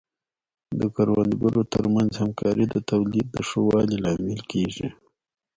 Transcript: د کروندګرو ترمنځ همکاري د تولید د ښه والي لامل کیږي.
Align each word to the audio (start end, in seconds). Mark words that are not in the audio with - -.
د 0.79 0.81
کروندګرو 0.95 1.61
ترمنځ 1.73 2.11
همکاري 2.21 2.65
د 2.69 2.75
تولید 2.89 3.27
د 3.31 3.37
ښه 3.49 3.59
والي 3.69 3.97
لامل 4.03 4.39
کیږي. 4.51 4.87